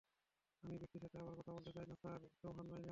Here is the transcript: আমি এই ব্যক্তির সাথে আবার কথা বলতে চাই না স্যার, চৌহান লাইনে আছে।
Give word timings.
আমি 0.63 0.71
এই 0.73 0.79
ব্যক্তির 0.79 1.01
সাথে 1.01 1.17
আবার 1.19 1.35
কথা 1.35 1.51
বলতে 1.51 1.71
চাই 1.71 1.85
না 1.85 1.95
স্যার, 1.95 2.19
চৌহান 2.41 2.65
লাইনে 2.65 2.73
আছে। 2.73 2.79